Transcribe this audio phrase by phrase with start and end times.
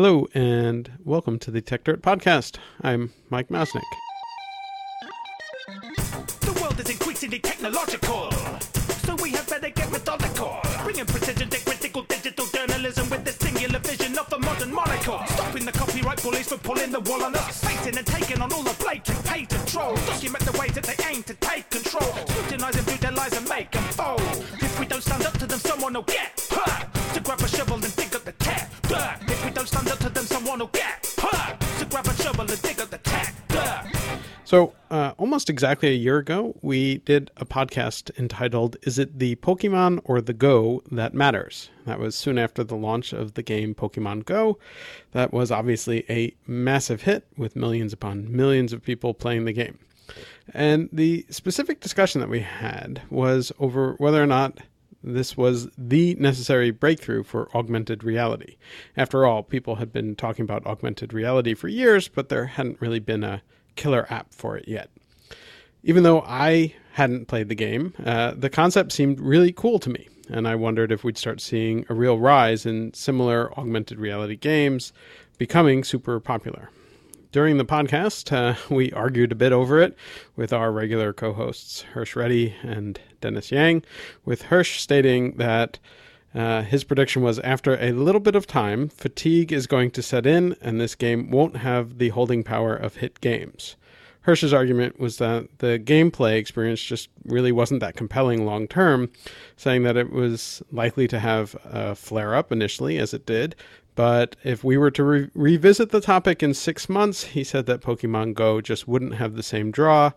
[0.00, 2.56] Hello, and welcome to the Techdirt Podcast.
[2.82, 3.82] I'm Mike Masnick.
[6.38, 8.30] The world is increasingly technological,
[9.02, 10.60] so we have better get methodical.
[10.84, 15.18] Bringing precision to critical digital journalism with the singular vision of the modern monocle.
[15.30, 17.64] Stopping the copyright bullies from pulling the wool on us.
[17.64, 19.98] Fighting and taking on all the blatant patent trolls.
[20.06, 22.14] Document the ways that they aim to take control.
[22.28, 24.20] Scrutinize and lies and make them fold.
[24.62, 26.47] If we don't stand up to them, someone will get
[27.18, 29.18] To grab a shovel and dig up the tech dirt.
[29.22, 31.58] If we don't stand up to them, someone will get hurt.
[31.80, 33.00] To grab a shovel and dig up the
[33.48, 34.20] dirt.
[34.44, 39.34] So, uh, almost exactly a year ago, we did a podcast entitled Is It the
[39.34, 41.70] Pokemon or the Go That Matters?
[41.86, 44.56] That was soon after the launch of the game Pokemon Go.
[45.10, 49.80] That was obviously a massive hit with millions upon millions of people playing the game.
[50.54, 54.58] And the specific discussion that we had was over whether or not
[55.02, 58.56] this was the necessary breakthrough for augmented reality.
[58.96, 62.98] After all, people had been talking about augmented reality for years, but there hadn't really
[62.98, 63.42] been a
[63.76, 64.90] killer app for it yet.
[65.84, 70.08] Even though I hadn't played the game, uh, the concept seemed really cool to me,
[70.28, 74.92] and I wondered if we'd start seeing a real rise in similar augmented reality games
[75.38, 76.70] becoming super popular.
[77.30, 79.94] During the podcast, uh, we argued a bit over it
[80.34, 83.84] with our regular co hosts, Hersh Reddy and Dennis Yang,
[84.24, 85.78] with Hersh stating that
[86.34, 90.24] uh, his prediction was after a little bit of time, fatigue is going to set
[90.24, 93.76] in, and this game won't have the holding power of hit games.
[94.26, 99.10] Hersh's argument was that the gameplay experience just really wasn't that compelling long term,
[99.56, 103.54] saying that it was likely to have a flare up initially, as it did.
[103.98, 107.80] But if we were to re- revisit the topic in six months, he said that
[107.80, 110.12] Pokemon Go just wouldn't have the same draw,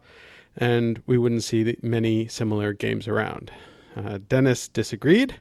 [0.55, 3.51] and we wouldn't see many similar games around.
[3.97, 5.33] Uh, Dennis disagreed,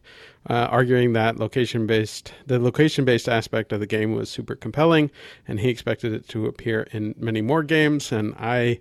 [0.49, 5.11] uh, arguing that location-based the location-based aspect of the game was super compelling,
[5.47, 8.11] and he expected it to appear in many more games.
[8.11, 8.81] And I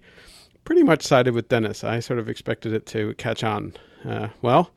[0.64, 1.84] pretty much sided with Dennis.
[1.84, 3.74] I sort of expected it to catch on.
[4.06, 4.72] Uh, well,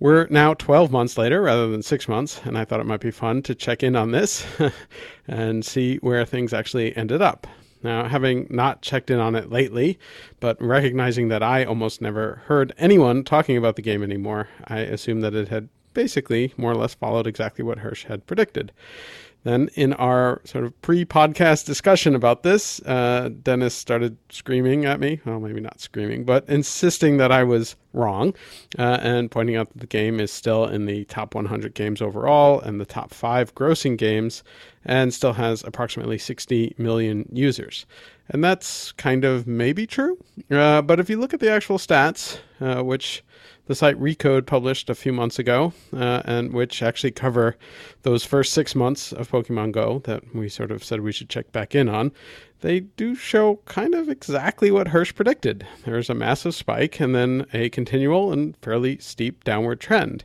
[0.00, 3.10] we're now 12 months later rather than six months, and I thought it might be
[3.10, 4.46] fun to check in on this
[5.28, 7.46] and see where things actually ended up.
[7.82, 9.98] Now, having not checked in on it lately,
[10.40, 15.22] but recognizing that I almost never heard anyone talking about the game anymore, I assumed
[15.22, 18.72] that it had basically more or less followed exactly what Hersh had predicted.
[19.44, 25.00] Then, in our sort of pre podcast discussion about this, uh, Dennis started screaming at
[25.00, 25.20] me.
[25.24, 28.34] Well, maybe not screaming, but insisting that I was wrong
[28.78, 32.60] uh, and pointing out that the game is still in the top 100 games overall
[32.60, 34.42] and the top five grossing games
[34.84, 37.86] and still has approximately 60 million users.
[38.28, 40.18] And that's kind of maybe true.
[40.50, 43.22] Uh, but if you look at the actual stats, uh, which
[43.68, 47.54] the site Recode published a few months ago, uh, and which actually cover
[48.02, 51.52] those first six months of Pokemon Go that we sort of said we should check
[51.52, 52.10] back in on,
[52.62, 55.66] they do show kind of exactly what Hersh predicted.
[55.84, 60.24] There's a massive spike and then a continual and fairly steep downward trend.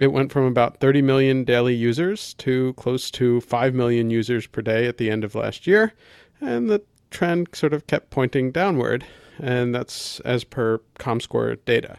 [0.00, 4.60] It went from about 30 million daily users to close to 5 million users per
[4.60, 5.92] day at the end of last year,
[6.40, 9.06] and the trend sort of kept pointing downward,
[9.38, 11.98] and that's as per ComScore data.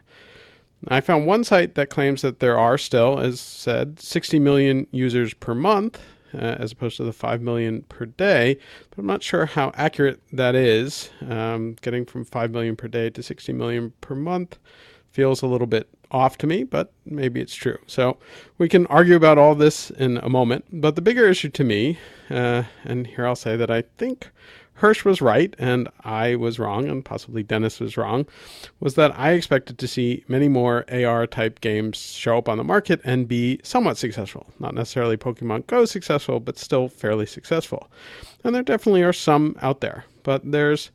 [0.88, 5.34] I found one site that claims that there are still, as said, 60 million users
[5.34, 6.00] per month,
[6.34, 10.22] uh, as opposed to the 5 million per day, but I'm not sure how accurate
[10.34, 11.10] that is.
[11.28, 14.60] Um, getting from 5 million per day to 60 million per month
[15.12, 17.78] feels a little bit off to me, but maybe it's true.
[17.88, 18.18] So
[18.58, 20.66] we can argue about all this in a moment.
[20.72, 21.98] But the bigger issue to me,
[22.30, 24.30] uh, and here I'll say that I think
[24.80, 28.28] Hersh was right and I was wrong, and possibly Dennis was wrong,
[28.80, 32.64] was that I expected to see many more AR type games show up on the
[32.64, 34.48] market and be somewhat successful.
[34.60, 37.90] Not necessarily Pokemon Go successful, but still fairly successful.
[38.44, 40.92] And there definitely are some out there, but there's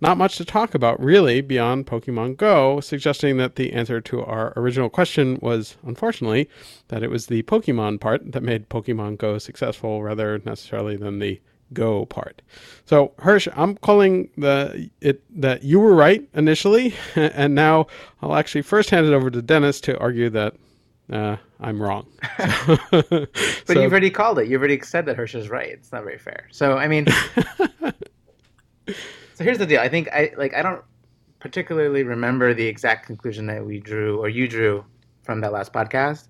[0.00, 4.52] not much to talk about really beyond Pokemon Go, suggesting that the answer to our
[4.56, 6.48] original question was, unfortunately,
[6.88, 11.40] that it was the Pokemon part that made Pokemon Go successful rather necessarily than the
[11.74, 12.40] Go part.
[12.86, 17.86] So Hersh, I'm calling the it that you were right initially, and now
[18.22, 20.54] I'll actually first hand it over to Dennis to argue that
[21.12, 22.06] uh, I'm wrong.
[22.90, 23.28] but
[23.66, 24.48] so, you've already called it.
[24.48, 25.68] You've already said that Hersh is right.
[25.68, 26.48] It's not very fair.
[26.50, 27.06] So I mean.
[29.34, 29.80] So here's the deal.
[29.80, 30.82] I think I like I don't
[31.40, 34.84] particularly remember the exact conclusion that we drew or you drew
[35.22, 36.28] from that last podcast.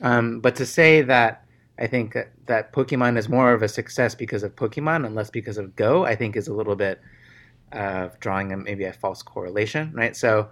[0.00, 1.45] Um, but to say that
[1.78, 5.30] I think that, that Pokemon is more of a success because of Pokemon and less
[5.30, 7.00] because of Go, I think is a little bit
[7.72, 10.16] of uh, drawing a, maybe a false correlation, right?
[10.16, 10.50] So,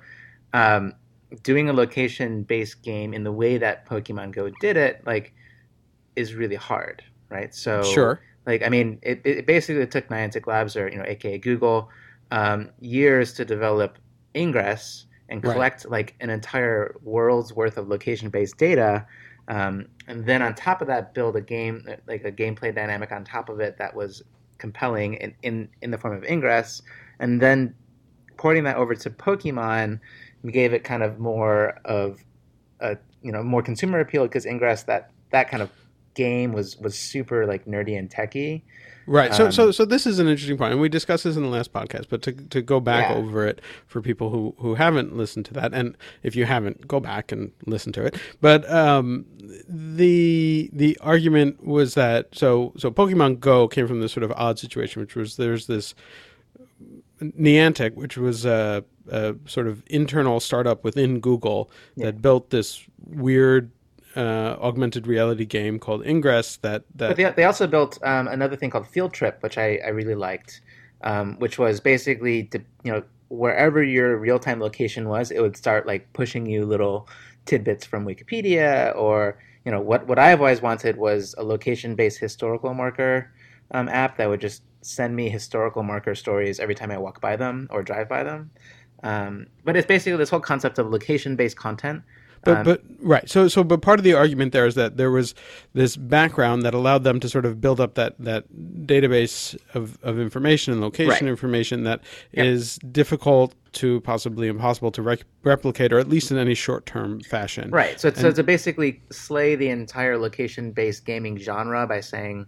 [0.52, 0.94] um,
[1.42, 5.34] doing a location-based game in the way that Pokemon Go did it, like,
[6.16, 7.54] is really hard, right?
[7.54, 8.20] So Sure.
[8.46, 11.90] like I mean, it, it basically took Niantic Labs or you know, aka Google,
[12.30, 13.98] um, years to develop
[14.34, 15.52] Ingress and Right.
[15.52, 19.06] collect like an entire world's worth of location-based data,
[19.48, 23.24] um, and then on top of that, build a game like a gameplay dynamic on
[23.24, 24.22] top of it that was
[24.58, 26.82] compelling in in, in the form of Ingress,
[27.18, 27.74] and then
[28.36, 30.00] porting that over to Pokemon
[30.50, 32.22] gave it kind of more of
[32.80, 35.70] a you know more consumer appeal because Ingress that that kind of
[36.14, 38.64] game was was super like nerdy and techy.
[39.06, 39.34] Right.
[39.34, 41.50] So, Um, so, so this is an interesting point, and we discussed this in the
[41.50, 42.06] last podcast.
[42.08, 43.16] But to to go back Yeah.
[43.16, 47.00] over it for people who who haven't listened to that, and if you haven't, go
[47.00, 48.16] back and listen to it.
[48.40, 49.26] But um,
[49.68, 54.58] the the argument was that so so Pokemon Go came from this sort of odd
[54.58, 55.94] situation, which was there's this
[57.22, 63.70] Niantic, which was a, a sort of internal startup within Google that built this weird
[64.16, 68.56] uh, augmented reality game called Ingress that that But they, they also built um, another
[68.56, 70.60] thing called Field Trip, which I, I really liked,
[71.02, 75.56] um, which was basically to, you know wherever your real time location was, it would
[75.56, 77.08] start like pushing you little
[77.46, 82.18] tidbits from Wikipedia or you know what what I've always wanted was a location based
[82.18, 83.32] historical marker
[83.70, 87.36] um, app that would just send me historical marker stories every time I walk by
[87.36, 88.50] them or drive by them.
[89.02, 92.02] Um, but it's basically this whole concept of location based content.
[92.44, 93.28] But Um, but right.
[93.28, 95.34] So so but part of the argument there is that there was
[95.72, 98.44] this background that allowed them to sort of build up that that
[98.86, 101.30] database of, of information and location Right.
[101.30, 102.00] information that
[102.32, 102.92] is Yep.
[102.92, 107.70] difficult to possibly impossible to rec- replicate or at least in any short term fashion.
[107.70, 107.98] Right.
[107.98, 112.46] So, so to basically slay the entire location based gaming genre by saying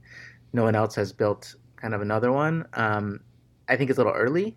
[0.52, 3.20] no one else has built kind of another one, um,
[3.68, 4.56] I think it's a little early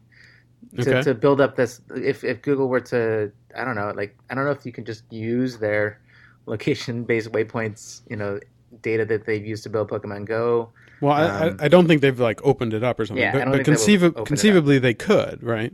[0.75, 1.01] to, Okay.
[1.03, 1.81] to build up this.
[1.95, 4.85] If, if Google were to, I don't know, like, I don't know if you can
[4.85, 6.01] just use their
[6.45, 8.39] location based waypoints, you know,
[8.81, 10.69] data that they've used to build Pokemon Go.
[11.01, 13.23] Well, I, Um, I I don't think they've like opened it up or something.
[13.23, 15.73] Yeah, but but think they will conceiv- conceivably they could, right?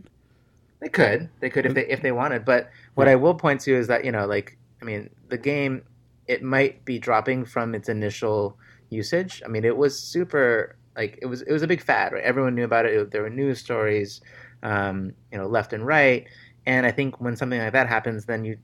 [0.82, 2.46] They could, they could if they if they wanted.
[2.46, 5.84] But what I will point to is that you know, like, I mean, the game
[6.28, 8.58] it might be dropping from its initial
[8.90, 9.42] usage.
[9.46, 12.24] I mean, it was super like it was it was a big fad, right?
[12.24, 12.94] Everyone knew about it.
[12.94, 14.22] it there were news stories,
[14.64, 16.28] um, you know, left and right.
[16.66, 18.58] And I think when something like that happens, then you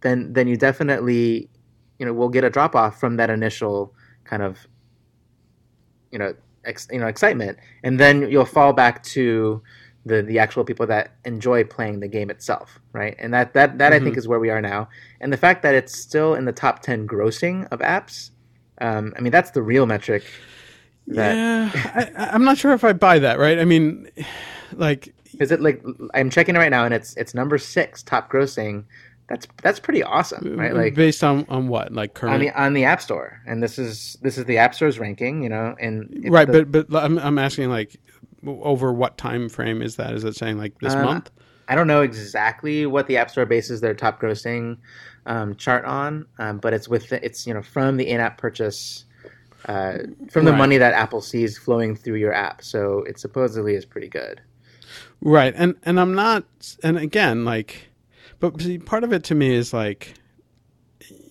[0.00, 1.48] then then you definitely
[1.98, 3.92] you know will get a drop off from that initial
[4.24, 4.66] kind of
[6.10, 9.62] you know ex, you know excitement, and then you'll fall back to
[10.06, 13.14] the the actual people that enjoy playing the game itself, right?
[13.18, 14.88] And that that that I think is where we are now.
[15.20, 18.30] And the fact that it's still in the top ten grossing of apps,
[18.80, 20.24] um, I mean that's the real metric.
[21.08, 23.38] That, yeah, I- I'm not sure if I buy that.
[23.38, 23.58] Right?
[23.58, 24.08] I mean,
[24.72, 25.82] like Is it like
[26.14, 28.84] I'm checking it right now, and it's it's number six top grossing.
[29.28, 30.74] That's that's pretty awesome, right?
[30.74, 33.78] Like based on on what like current on the on the App Store, and this
[33.78, 37.18] is this is the App Store's ranking, you know, and right the- but but i'm,
[37.18, 38.00] I'm asking like
[38.46, 41.30] over what time frame is that is it saying like this Uh, month
[41.68, 44.78] I don't know exactly what the App Store bases their top grossing
[45.26, 49.04] um, chart on, um, but it's with the, it's you know from the in-app purchase,
[49.66, 49.98] uh,
[50.30, 50.56] from the Right.
[50.58, 52.62] money that Apple sees flowing through your app.
[52.62, 54.40] So it supposedly is pretty good.
[55.20, 56.44] Right and and i'm not
[56.82, 57.88] and again like
[58.40, 60.14] but see, part of it to me is like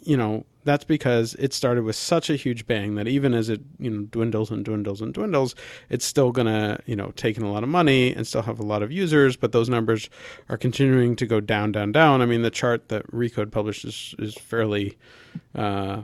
[0.01, 3.61] you know that's because it started with such a huge bang that even as it
[3.79, 5.55] you know dwindles and dwindles and dwindles
[5.89, 8.63] it's still gonna you know take in a lot of money and still have a
[8.63, 10.09] lot of users but those numbers
[10.49, 12.21] are continuing to go down down down.
[12.21, 14.97] I mean the chart that recode published is, is fairly
[15.55, 16.01] uh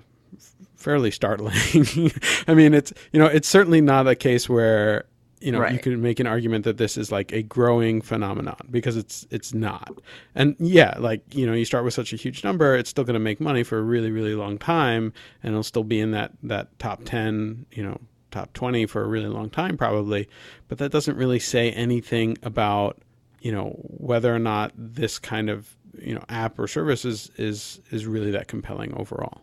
[0.78, 2.12] fairly startling.
[2.48, 5.06] I mean it's you know it's certainly not a case where
[5.44, 5.82] you know you Right.
[5.82, 9.92] could make an argument that this is like a growing phenomenon because it's it's not.
[10.36, 13.14] And yeah like you know you start with such a huge number it's still going
[13.14, 16.32] to make money for a really really long time and it'll still be in that
[16.44, 18.00] that top 10 you know
[18.32, 20.28] top 20 for a really long time probably.
[20.68, 23.00] But that doesn't really say anything about
[23.42, 27.80] you know whether or not this kind of you know app or service is is
[27.92, 29.42] is really that compelling overall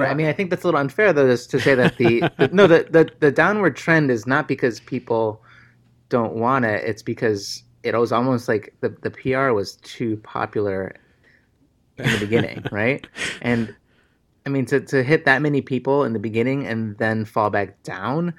[0.00, 0.10] Right.
[0.10, 2.48] I mean, I think that's a little unfair though, is to say that the, the
[2.52, 5.42] no the, the the downward trend is not because people
[6.08, 6.84] don't want it.
[6.84, 10.94] It's because it was almost like the the PR was too popular
[11.98, 13.06] in the beginning, right?
[13.42, 13.74] And
[14.44, 17.82] I mean, to to hit that many people in the beginning and then fall back
[17.82, 18.34] down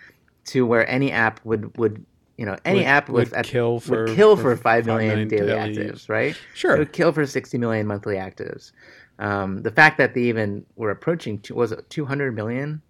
[0.45, 2.05] to where any app would would
[2.37, 5.09] you know any Would- app with would kill for- would kill for for five million
[5.09, 6.37] million daily daily actives, right?
[6.53, 6.75] Sure.
[6.75, 8.71] It would kill for 60 million monthly actives.
[9.19, 12.81] Um, the fact that they even were approaching two, was it 200 million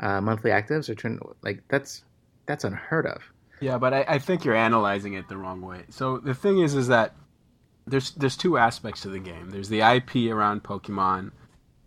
[0.00, 2.02] uh, monthly actives or turn like that's
[2.46, 3.22] that's unheard of.
[3.60, 5.84] Yeah, but I, I think you're analyzing it the wrong way.
[5.90, 7.14] So the thing is, is that
[7.86, 9.50] there's there's two aspects to the game.
[9.50, 11.30] There's the IP around Pokemon,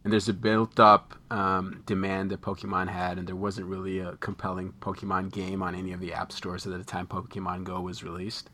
[0.03, 4.73] and there's a built-up um, demand that Pokemon had, and there wasn't really a compelling
[4.79, 8.49] Pokemon game on any of the app stores at the time Pokemon Go was released.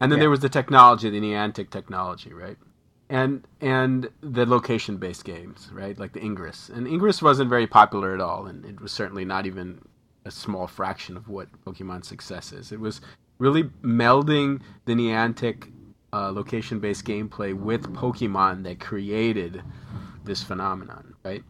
[0.00, 0.24] And then Yeah.
[0.24, 2.58] there was the technology, the Niantic technology, right?
[3.12, 5.98] And and the location-based games, right?
[5.98, 9.44] Like the Ingress, and Ingress wasn't very popular at all, and it was certainly not
[9.44, 9.82] even
[10.24, 12.72] a small fraction of what Pokemon's success is.
[12.72, 13.02] It was
[13.36, 15.70] really melding the Niantic
[16.14, 19.62] uh, location-based gameplay with Pokemon that created
[20.24, 21.44] this phenomenon, right?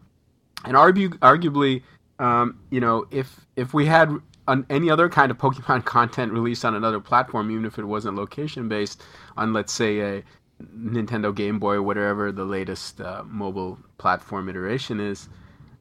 [0.65, 1.81] And argu- arguably,
[2.19, 4.13] um, you know, if if we had
[4.49, 8.17] on any other kind of Pokemon content released on another platform, even if it wasn't
[8.17, 9.01] location-based,
[9.37, 10.23] on let's say a
[10.77, 15.29] Nintendo Game Boy, whatever the latest uh, mobile platform iteration is,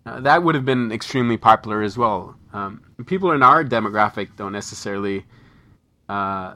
[0.06, 2.36] uh, that would have been extremely popular as well.
[2.52, 5.24] Um, people in our demographic don't necessarily
[6.08, 6.54] uh,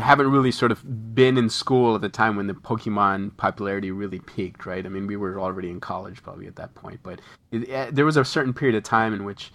[0.00, 4.20] haven't really sort of been in school at the time when the Pokemon popularity really
[4.20, 4.84] peaked, right?
[4.84, 7.20] I mean, we were already in college probably at that point, but
[7.52, 9.52] it, uh, there was a certain period of time in which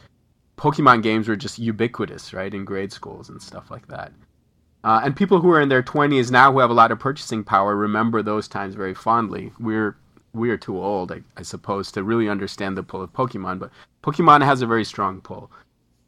[0.58, 4.14] Pokemon games were just ubiquitous, right, in grade schools and stuff like that.
[4.84, 7.44] Uh, and people who are in their 20s now who have a lot of purchasing
[7.44, 9.52] power remember those times very fondly.
[9.60, 9.98] We're
[10.34, 13.72] we are too old, I, I suppose, to really understand the pull of Pokemon, but
[14.04, 15.52] Pokemon has a very strong pull.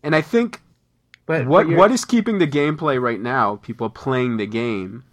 [0.03, 0.61] And I think
[1.25, 5.03] But what what is keeping the gameplay right now, people playing the game,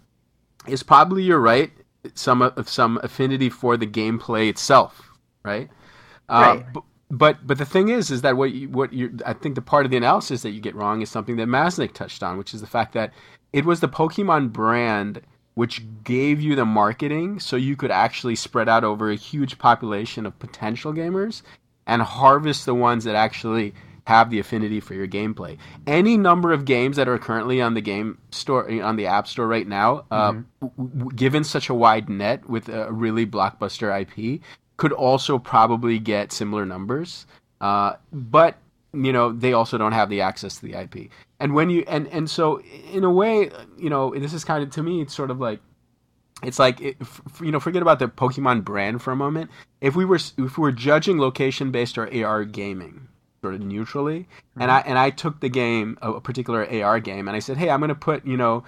[0.67, 1.71] is probably you're right,
[2.15, 5.09] some of some affinity for the gameplay itself,
[5.43, 5.69] right?
[6.29, 6.73] Uh, Right.
[6.73, 9.61] b- but but the thing is, is that what you, what you I think the
[9.61, 12.53] part of the analysis that you get wrong is something that Masnick touched on, which
[12.53, 13.13] is the fact that
[13.53, 15.21] it was the Pokemon brand
[15.53, 20.25] which gave you the marketing so you could actually spread out over a huge population
[20.25, 21.41] of potential gamers
[21.85, 23.73] and harvest the ones that actually
[24.07, 25.57] have the affinity for your gameplay.
[25.85, 29.47] Any number of games that are currently on the game store on the app store
[29.47, 34.41] right now, uh, w- w- given such a wide net with a really blockbuster IP,
[34.77, 37.27] could also probably get similar numbers.
[37.59, 38.57] Uh, but
[38.93, 41.09] you know they also don't have the access to the IP.
[41.39, 44.69] And when you and and so in a way, you know, this is kind of
[44.71, 45.59] to me, it's sort of like
[46.43, 46.97] it's like it,
[47.41, 50.61] you know forget about the pokemon brand for a moment if we were if we
[50.61, 53.07] were judging location based or ar gaming
[53.41, 54.71] sort of neutrally and mm-hmm.
[54.71, 57.79] i and i took the game a, particular ar game and i said hey i'm
[57.79, 58.63] going to put you know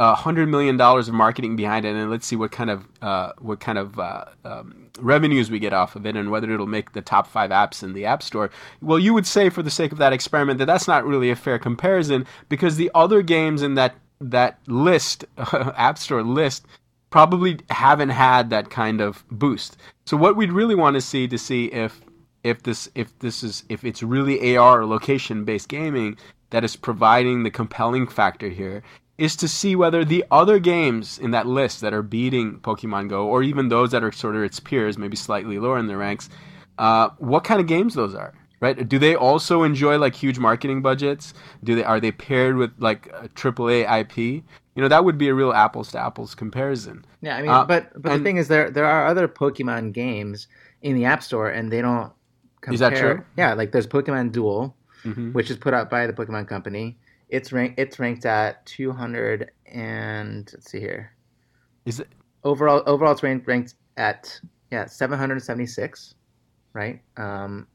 [0.00, 3.60] hundred million dollars of marketing behind it, and let's see what kind of uh, what
[3.60, 7.02] kind of uh, um, revenues we get off of it, and whether it'll make the
[7.02, 8.50] top five apps in the App Store.
[8.80, 11.36] Well, you would say, for the sake of that experiment, that that's not really a
[11.36, 16.66] fair comparison because the other games in that that list, App Store list,
[17.10, 19.76] probably haven't had that kind of boost.
[20.06, 22.00] So what we'd really want to see to see if
[22.42, 26.16] if this if this is if it's really AR or location based gaming
[26.50, 28.82] that is providing the compelling factor here
[29.20, 33.26] is to see whether the other games in that list that are beating Pokemon Go
[33.26, 36.28] or even those that are sort of its peers, maybe slightly lower in the ranks,
[36.78, 38.32] uh, what kind of games those are.
[38.60, 38.86] Right?
[38.86, 41.32] Do they also enjoy like huge marketing budgets?
[41.64, 44.16] Do they are they paired with like a AAA IP?
[44.74, 47.04] You know, that would be a real apples to apples comparison.
[47.22, 49.92] Yeah, I mean, Uh, but but and- the thing is, there there are other Pokemon
[49.94, 50.46] games
[50.82, 52.12] in the App Store, and they don't.
[52.60, 52.74] Compare.
[52.74, 53.24] Is that true?
[53.38, 55.32] Yeah, like there's Pokemon Duel, Mhm.
[55.32, 56.98] which is put out by the Pokemon Company.
[57.30, 57.78] It's ranked.
[57.78, 61.12] It's ranked at 200 and let's see here.
[61.86, 62.08] Is it
[62.42, 66.14] Overall, overall, it's ranked ranked at yeah 776,
[66.72, 67.00] right?
[67.18, 67.66] Um,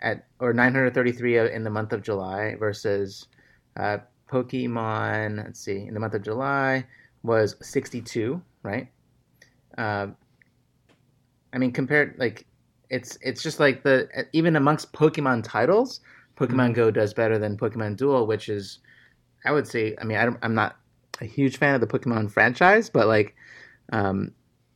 [0.00, 3.26] at or 933 in the month of July versus
[3.76, 3.98] uh,
[4.30, 5.38] Pokemon.
[5.38, 6.86] Let's see, in the month of July
[7.24, 8.88] was 62, right?
[9.76, 10.08] Uh,
[11.52, 12.46] I mean, compared like
[12.90, 16.00] it's it's just like the even amongst Pokemon titles,
[16.36, 18.78] Pokemon Go does better than Pokemon Duel, which is
[19.44, 19.96] I would say.
[20.00, 20.76] I mean, I don't, I'm not
[21.20, 23.34] a huge fan of the Pokemon franchise, but like
[23.92, 24.32] um,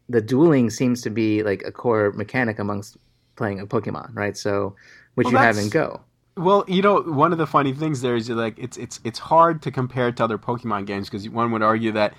[0.09, 2.97] the dueling seems to be like a core mechanic amongst
[3.37, 4.37] playing a Pokemon, right?
[4.37, 4.75] So
[5.15, 6.01] which Well, you have in Go.
[6.37, 9.63] Well, you know, one of the funny things there is like it's it's it's hard
[9.63, 12.15] to compare it to other Pokemon games because one would argue that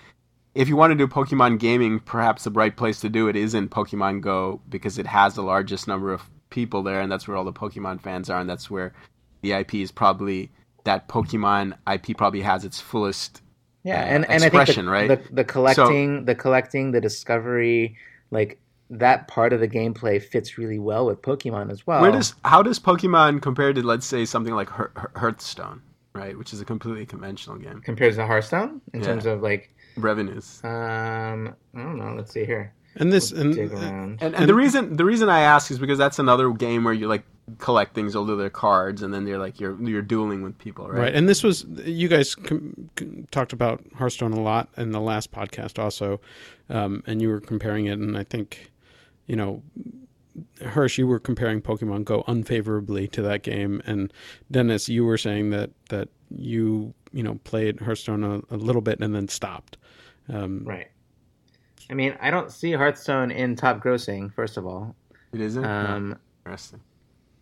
[0.55, 3.53] if you want to do Pokemon gaming, perhaps the right place to do it is
[3.53, 7.37] in Pokemon Go because it has the largest number of people there, and that's where
[7.37, 8.93] all the Pokemon fans are, and that's where
[9.41, 10.51] the IP is probably
[10.85, 13.41] that Pokemon IP probably has its fullest.
[13.83, 15.07] Yeah, uh, and, and I think the, right?
[15.07, 17.95] the the collecting, the collecting, the discovery,
[18.31, 18.59] like
[18.89, 22.01] that part of the gameplay fits really well with Pokemon as well.
[22.01, 25.81] Where does how does Pokemon compare to let's say something like Hear- Hear- Hearthstone,
[26.13, 29.05] right, which is a completely conventional game compares to Hearthstone in Yeah.
[29.07, 30.59] terms of like revenues?
[30.63, 32.13] um I don't know.
[32.17, 32.73] Let's see here.
[32.95, 34.17] And this and Dig around.
[34.21, 37.07] And, and the reason the reason I ask is because that's another game where you
[37.07, 37.23] like
[37.57, 40.87] collect things, you'll do their cards, and then you're like you're you're dueling with people,
[40.87, 40.99] right?
[41.01, 41.15] Right.
[41.15, 45.31] And this was you guys com- com- talked about Hearthstone a lot in the last
[45.31, 46.21] podcast also,
[46.69, 48.71] um, and you were comparing it, and I think,
[49.27, 49.63] you know,
[50.61, 54.13] Hersh, you were comparing Pokemon Go unfavorably to that game, and
[54.51, 58.99] Dennis, you were saying that that you you know played Hearthstone a, a little bit
[58.99, 59.77] and then stopped.
[60.29, 60.87] Um, Right.
[61.89, 64.31] I mean, I don't see Hearthstone in top grossing.
[64.31, 64.95] First of all,
[65.33, 65.65] It isn't.
[65.65, 66.81] um, Interesting.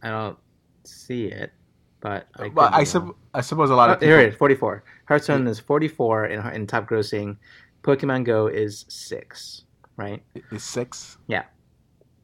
[0.03, 0.37] I don't
[0.83, 1.51] see it,
[2.01, 2.49] but I.
[2.49, 4.09] Be I, sup- I suppose a lot Oh, of people.
[4.15, 4.83] here it is, 44.
[5.05, 7.37] Hearthstone is 44 in, in top grossing.
[7.83, 9.63] Pokemon Go is six,
[9.95, 10.21] right?
[10.51, 11.17] is six.
[11.27, 11.43] Yeah.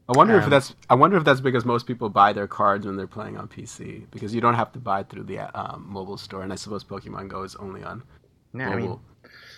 [0.06, 0.74] I wonder if Um, that's.
[0.90, 4.04] I wonder if that's because most people buy their cards when they're playing on PC
[4.10, 7.28] because you don't have to buy through the um, mobile store, and I suppose Pokemon
[7.28, 8.02] Go is only on
[8.52, 9.02] Yeah, I mean, mobile.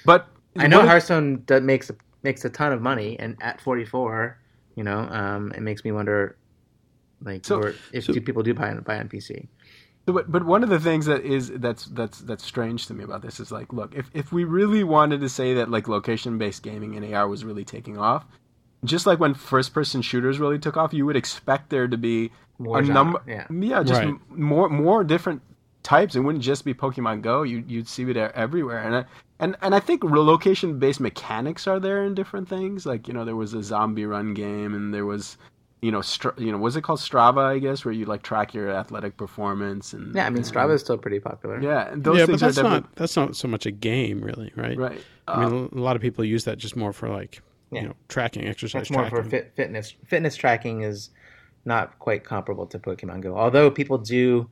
[0.05, 3.61] but I know one Hearthstone does, makes a, makes a ton of money, and at
[3.61, 4.39] 44,
[4.77, 6.37] you know, um, it makes me wonder,
[7.23, 9.49] like, So- where- if so- do people do buy on, buy on PC?
[10.07, 13.03] So, But but one of the things that is that's that's that's strange to me
[13.03, 16.39] about this is like, look, if if we really wanted to say that like location
[16.39, 18.25] based gaming in AR was really taking off,
[18.85, 22.31] just like when first person shooters really took off, you would expect there to be
[22.59, 23.47] More a genre, number, yeah.
[23.83, 24.09] just Right.
[24.11, 25.43] m- more more different
[25.83, 26.15] types.
[26.15, 27.43] It wouldn't just be Pokemon Go.
[27.43, 29.05] You you'd see it there everywhere, and I,
[29.41, 32.87] and and I think location based mechanics are there in different things.
[32.87, 35.37] Like you know, there was a zombie run game, and there was.
[35.87, 37.45] You know, Stra- you know, was it called Strava?
[37.55, 40.81] I guess where you like track your athletic performance and Yeah, I mean, Strava is
[40.87, 41.57] still pretty popular.
[41.61, 44.19] yeah, and those yeah, but that's are definitely not that's not so much a game,
[44.29, 44.77] really, right?
[44.87, 45.01] right.
[45.29, 47.33] I Uh, mean, a lot of people use that just more for like
[47.71, 47.83] Yeah.
[47.83, 49.23] you know tracking, exercise That's more tracking.
[49.25, 49.95] for fit, fitness.
[50.13, 51.11] Fitness tracking is
[51.65, 53.37] not quite comparable to Pokemon Go.
[53.45, 54.49] Although people do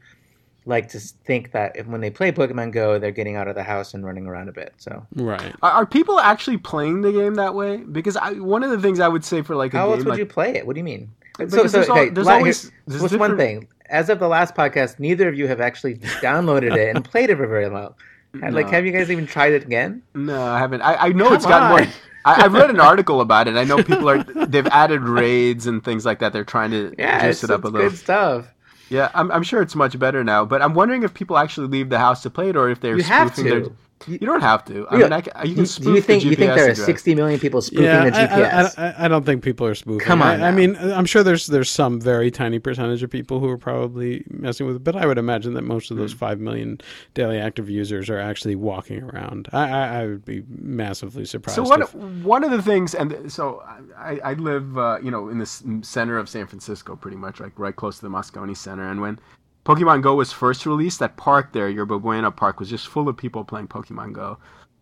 [0.66, 0.98] like to
[1.28, 4.04] think that if, when they play Pokemon Go, they're getting out of the house and
[4.04, 4.72] running around a bit.
[4.78, 5.52] So Right.
[5.62, 7.72] are, are people actually playing the game that way?
[7.98, 10.04] Because I, one of the things I would say for like a how game else
[10.06, 10.66] would like, you play it?
[10.66, 11.10] What do you mean?
[11.38, 13.68] Because there's al- there's always- there's what's one thing?
[13.90, 17.36] As of the last podcast, neither of you have actually downloaded it and played it
[17.36, 17.94] for very long.
[18.34, 18.72] Like, No.
[18.72, 20.02] have you guys even tried it again?
[20.14, 20.80] No, I haven't.
[20.80, 21.80] I, I know Come it's gotten more.
[21.82, 21.88] on.
[22.24, 23.56] I, I've read an article about it.
[23.56, 26.32] I know people are they've added raids and things like that.
[26.32, 27.88] They're trying to Yeah, juice it up a little.
[27.90, 28.52] good stuff.
[28.88, 30.44] Yeah, I'm, I'm sure it's much better now.
[30.44, 32.96] But I'm wondering if people actually leave the house to play it or if they're
[32.96, 33.70] You have spoofing their.
[34.04, 34.12] To.
[34.12, 34.87] You don't have to.
[34.88, 35.02] I Yeah.
[35.05, 36.55] mean, I, ca- you Do can you, spoof do you think the you think GPS
[36.57, 36.87] there are address.
[36.87, 38.78] 60 million people spoofing Yeah, the I, GPS?
[38.78, 40.07] I, I, I don't think people are spoofing.
[40.07, 43.40] Come on I, I mean, I'm sure there's there's some very tiny percentage of people
[43.40, 46.18] who are probably messing with it, but I would imagine that most of those Hmm.
[46.18, 46.81] five million
[47.14, 49.48] daily active users are actually walking around.
[49.52, 51.57] I, I, I would be massively surprised.
[51.57, 53.62] So one if- one of the things, and so
[53.98, 55.46] I, I live, uh, you know, in the
[55.83, 58.88] center of San Francisco, pretty much, like right close to the Moscone Center.
[58.90, 59.18] And when
[59.64, 63.16] Pokemon Go was first released, that park there, Yerba Buena Park, was just full of
[63.16, 64.38] people playing Pokemon Go.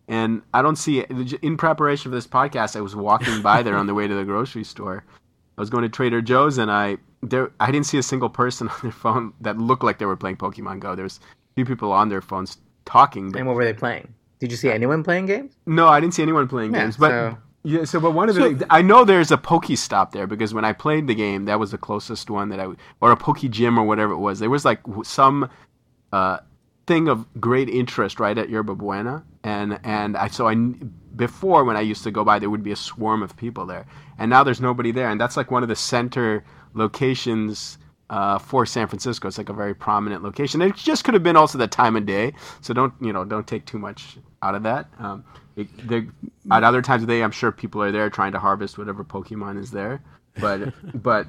[0.09, 3.87] And I don't see in preparation for this podcast, I was walking by there on
[3.87, 5.05] the way to the grocery store.
[5.57, 8.67] I was going to Trader Joe's, and I there I didn't see a single person
[8.69, 10.95] on their phone that looked like they were playing Pokemon Go.
[10.95, 14.13] There was a few people on their phones talking, but and what were they playing?
[14.39, 15.53] Did you see anyone playing games?
[15.65, 16.97] no, I didn't see anyone playing Yeah, games.
[16.97, 19.65] But so- yeah, so but one of the So- things- I know there's a Poke
[19.75, 22.67] Stop there because when I played the game, that was the closest one that I
[23.01, 24.39] or a Poke Gym or whatever it was.
[24.39, 25.49] There was like some
[26.11, 26.37] uh,
[26.85, 30.55] thing of great interest right at Yerba Buena, and and I so I
[31.15, 33.85] before when I used to go by, there would be a swarm of people there,
[34.17, 37.77] and now there's nobody there, and that's like one of the center locations.
[38.09, 40.61] Uh, for San Francisco, it's like a very prominent location.
[40.61, 43.47] It just could have been also the time of day, so don't you know don't
[43.47, 44.87] take too much out of that.
[44.99, 45.23] Um,
[45.55, 45.67] it,
[46.51, 49.03] at other times of the day, I'm sure people are there trying to harvest whatever
[49.03, 50.01] Pokemon is there,
[50.39, 51.27] but but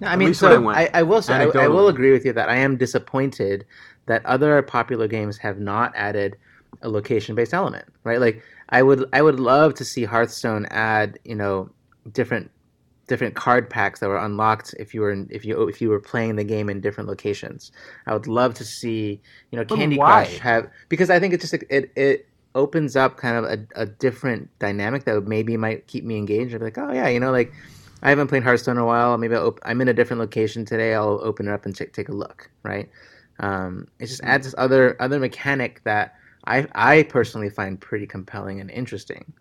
[0.00, 2.12] No, I mean, least when I went, I, I will say, I, I will agree
[2.12, 3.66] with you that I am disappointed
[4.06, 6.36] that other popular games have not added
[6.82, 8.20] a location-based element, right?
[8.20, 11.70] Like, I would, I would love to see Hearthstone add, you know,
[12.12, 12.50] different,
[13.08, 16.00] different card packs that were unlocked if you were, in, if you, if you were
[16.00, 17.72] playing the game in different locations.
[18.06, 19.96] I would love to see, you know, Candy?
[19.96, 23.86] Crush have because I think it just it it opens up kind of a, a
[23.86, 26.54] different dynamic that maybe might keep me engaged.
[26.54, 27.52] I'd be like, oh yeah, you know, like
[28.02, 29.16] I haven't played Hearthstone in a while.
[29.18, 30.94] Maybe op- I'm in a different location today.
[30.94, 32.50] I'll open it up and take take a look.
[32.64, 32.90] Right?
[33.40, 36.14] Um, it just adds this other other mechanic that
[36.46, 39.32] I I personally find pretty compelling and interesting.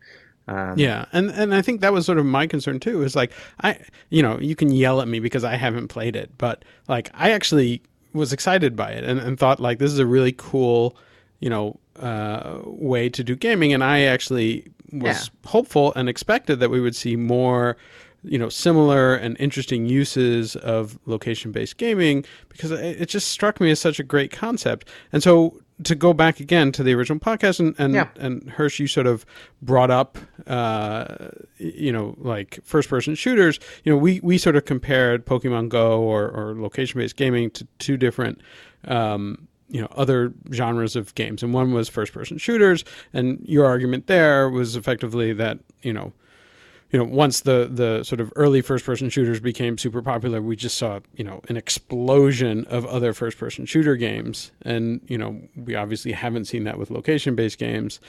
[0.47, 3.01] Um, Yeah, and and I think that was sort of my concern too.
[3.03, 6.31] Is like I, you know, you can yell at me because I haven't played it,
[6.37, 7.81] but like I actually
[8.13, 10.95] was excited by it and, and thought like this is a really cool,
[11.39, 16.69] you know, uh, way to do gaming, and I actually was hopeful and expected that
[16.69, 17.75] we would see more,
[18.23, 23.71] you know, similar and interesting uses of location-based gaming because it, it just struck me
[23.71, 25.59] as such a great concept, and so.
[25.83, 28.07] To go back again to the original podcast, and and, Yeah.
[28.17, 29.25] and Hersh, you sort of
[29.61, 33.59] brought up, uh, you know, like first person shooters.
[33.83, 37.67] You know, we, we sort of compared Pokemon Go or, or location based gaming to
[37.79, 38.39] two different,
[38.85, 41.43] um, you know, other genres of games.
[41.43, 42.83] And one was first person shooters.
[43.13, 46.13] And your argument there was effectively that, you know,
[46.91, 50.55] you know, once the the sort of early first person shooters became super popular, we
[50.55, 55.41] just saw you know an explosion of other first person shooter games, and you know
[55.57, 57.99] we obviously haven't seen that with location based games.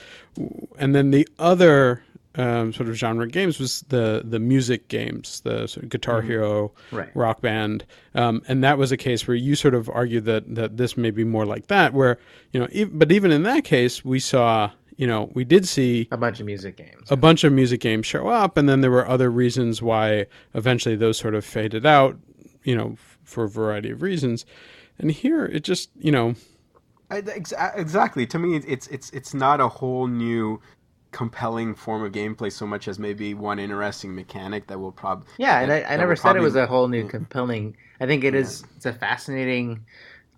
[0.77, 2.03] And then the other
[2.37, 6.71] um, sort of genre games was the the music games, the sort of Guitar Hero,
[6.91, 7.09] Right.
[7.15, 10.77] Rock Band, um, and that was a case where you sort of argued that that
[10.77, 12.17] this may be more like that, where
[12.51, 16.07] you know, ev- but even in that case, we saw you know we did see
[16.11, 17.11] A bunch of music games.
[17.11, 20.95] a bunch of music games show up, and then there were other reasons why eventually
[20.95, 22.17] those sort of faded out,
[22.63, 24.45] you know, f- for a variety of reasons.
[24.99, 26.33] And here it just, you know,
[27.11, 28.25] I, exa- exactly.
[28.27, 30.59] To me, it's it's it's not a whole new
[31.11, 35.59] compelling form of gameplay so much as maybe one interesting mechanic that will probably Yeah,
[35.61, 37.77] and I, I never said it was a whole new compelling.
[37.99, 38.63] I think it is.
[38.75, 39.85] It's a fascinating,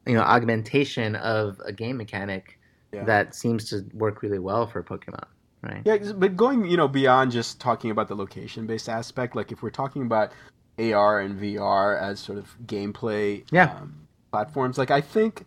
[0.06, 2.60] you know, augmentation of a game mechanic
[2.94, 3.04] Yeah.
[3.06, 5.26] that seems to work really well for Pokemon.
[5.62, 5.82] Right.
[5.84, 9.62] Yeah, but going you know beyond just talking about the location based aspect, like if
[9.62, 10.32] we're talking about
[10.78, 13.74] AR and VR as sort of gameplay Yeah.
[13.74, 15.46] um, platforms, like I think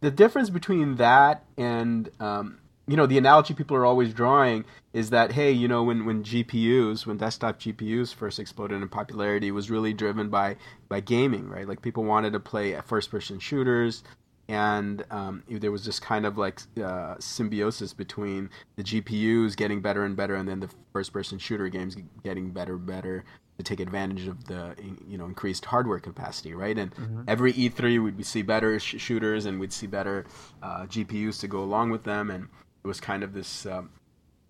[0.00, 2.59] the difference between that and um,
[2.90, 6.24] you know the analogy people are always drawing is that hey you know when when
[6.24, 10.56] GPUs when desktop GPUs first exploded in popularity it was really driven by
[10.88, 11.68] by gaming right?
[11.68, 14.02] Like people wanted to play first person shooters
[14.48, 20.04] and um, there was this kind of like uh, symbiosis between the GPUs getting better
[20.04, 23.24] and better and then the first person shooter games getting better and better
[23.58, 24.74] to take advantage of the
[25.06, 26.76] you know increased hardware capacity right?
[26.76, 26.92] And
[27.28, 30.24] every E3 we'd see better sh- shooters and we'd see better
[30.60, 32.48] uh, GPUs to go along with them and
[32.82, 33.90] it was kind of this um,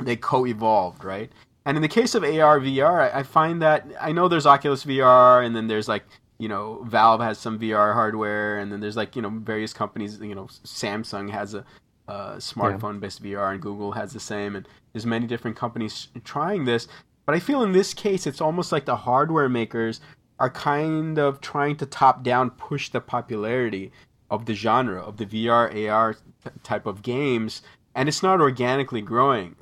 [0.02, 1.30] they co-evolved right?
[1.66, 4.84] And in the case of AR VR I, I find that I know there's Oculus
[4.84, 6.04] VR and then there's like
[6.38, 10.18] you know Valve has some VR hardware and then there's like you know various companies
[10.20, 11.64] you know Samsung has a
[12.08, 16.64] uh, smartphone based VR and Google has the same and there's many different companies trying
[16.64, 16.88] this.
[17.24, 20.00] But I feel in this case it's almost like the hardware makers
[20.40, 23.92] are kind of trying to top down push the popularity
[24.30, 26.20] of the genre of the VR AR t-
[26.62, 27.62] type of games
[27.94, 29.56] and it's not organically growing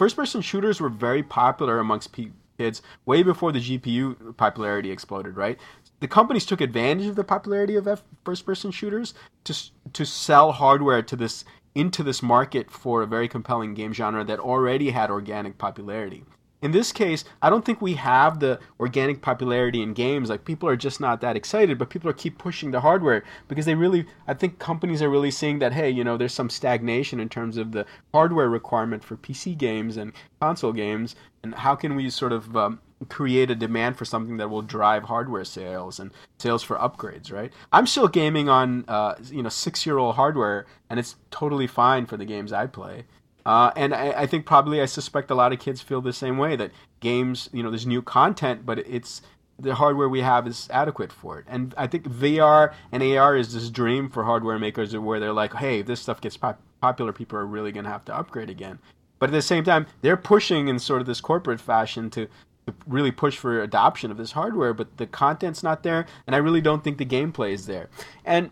[0.00, 2.16] first person shooters were very popular amongst
[2.56, 5.58] kids way before the GPU popularity exploded, right?
[6.00, 9.12] The companies took advantage of the popularity of F- first person shooters
[9.44, 9.54] to
[9.92, 14.40] to sell hardware to this into this market for a very compelling game genre that
[14.40, 16.24] already had organic popularity.
[16.62, 20.28] In this case, I don't think we have the organic popularity in games.
[20.28, 23.64] Like people are just not that excited, but people are keep pushing the hardware because
[23.64, 24.06] they really.
[24.26, 27.56] I think companies are really seeing that hey, you know, there's some stagnation in terms
[27.56, 32.32] of the hardware requirement for PC games and console games, and how can we sort
[32.32, 36.76] of um, create a demand for something that will drive hardware sales and sales for
[36.76, 37.52] upgrades, right?
[37.72, 42.04] I'm still gaming on uh, you know six year old hardware, and it's totally fine
[42.04, 43.04] for the games I play.
[43.46, 46.38] Uh, and I, I think probably I suspect a lot of kids feel the same
[46.38, 49.22] way that games, you know, there's new content, but it's
[49.58, 51.44] the hardware we have is adequate for it.
[51.48, 55.54] And I think VR and AR is this dream for hardware makers where they're like,
[55.54, 58.50] hey, if this stuff gets pop- popular, people are really going to have to upgrade
[58.50, 58.78] again.
[59.18, 62.26] But at the same time, they're pushing in sort of this corporate fashion to,
[62.66, 66.38] to really push for adoption of this hardware, but the content's not there, and I
[66.38, 67.90] really don't think the gameplay is there.
[68.24, 68.50] And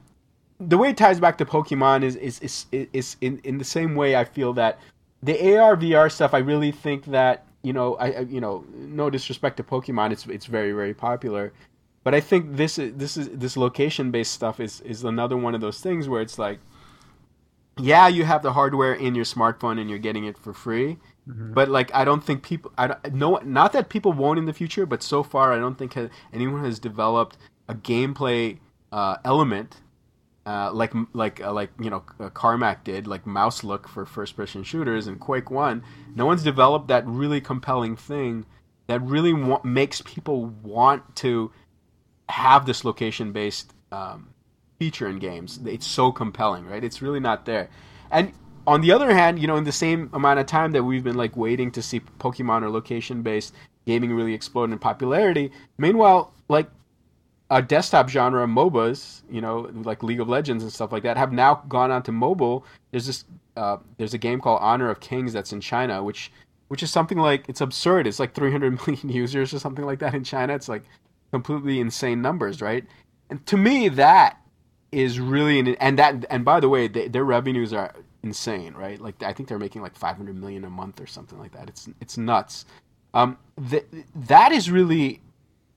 [0.61, 3.95] the way it ties back to Pokemon is is is, is in, in the same
[3.95, 4.79] way I feel that
[5.23, 9.57] the AR VR stuff I really think that you know I, you know no disrespect
[9.59, 11.53] to Pokemon it's it's very very popular.
[12.05, 15.61] But I think this this is this location based stuff is is another one of
[15.61, 16.59] those things where it's like
[17.79, 20.99] yeah you have the hardware in your smartphone and you're getting it for free.
[21.55, 24.55] But like I don't think people I don't, no not that people won't in the
[24.55, 25.97] future but so far I don't think
[26.33, 27.37] anyone has developed
[27.69, 28.59] a gameplay
[28.91, 29.77] uh, element
[30.49, 34.63] uh, like like uh, like you know uh, Carmack did, like Mouse Look for first-person
[34.63, 35.83] shooters and Quake One.
[36.15, 38.47] No one's developed that really compelling thing
[38.87, 41.53] that really wa- makes people want to
[42.31, 44.31] have this location-based um,
[44.79, 45.61] feature in games.
[45.67, 46.83] It's so compelling, right?
[46.83, 47.69] It's really not there.
[48.11, 48.33] And
[48.67, 51.17] on the other hand, you know, in the same amount of time that we've been
[51.17, 53.53] like waiting to see Pokemon or location-based
[53.87, 56.71] gaming really explode in popularity, meanwhile, like
[57.51, 61.33] a desktop genre MOBAs, you know, like League of Legends and stuff like that, have
[61.33, 62.65] now gone onto mobile.
[62.91, 63.25] There's this,
[63.57, 66.31] uh, there's a game called Honor of Kings that's in China, which,
[66.69, 68.07] which is something like it's absurd.
[68.07, 70.55] It's like 300 million users or something like that in China.
[70.55, 70.83] It's like
[71.33, 72.85] completely insane numbers, right?
[73.31, 74.39] And to me, that
[74.93, 79.01] is really, an, and that, and by the way, they, their revenues are insane, right?
[79.01, 81.69] Like I think they're making like 500 million a month or something like that.
[81.69, 82.65] It's it's nuts.
[83.15, 83.39] Um,
[83.71, 85.21] th- that is really